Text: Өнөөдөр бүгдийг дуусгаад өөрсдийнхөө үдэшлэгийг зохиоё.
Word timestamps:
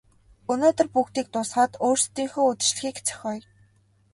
Өнөөдөр 0.51 0.87
бүгдийг 0.95 1.27
дуусгаад 1.33 1.73
өөрсдийнхөө 1.85 2.43
үдэшлэгийг 2.51 2.97
зохиоё. 3.07 3.45